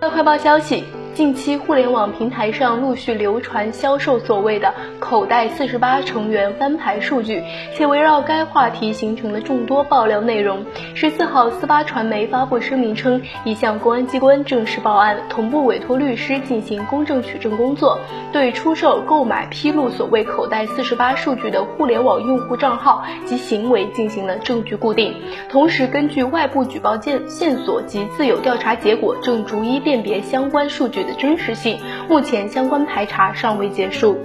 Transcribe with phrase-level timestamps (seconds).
[0.00, 0.84] 快报消息。
[1.16, 7.42] 近期，互联网平台上陆续流传销售所谓的“口袋四十八”成员翻牌数据，
[7.74, 10.62] 且围绕该话题形成了众多爆料内容。
[10.94, 17.98] 十四号，四八传媒发布声明称，已向公安机关正式报案，同步委托律师进行公证取证工作，
[18.30, 25.14] 对出售、购买、披露所谓“口袋四十八”数据的互联网用户账号及行为进行了证据固定。
[25.48, 31.05] 同时，根据外部举报线线索及自有调查结果，正逐一辨别相关数据。
[31.06, 34.18] 的真实性，目前相关排查尚未结束。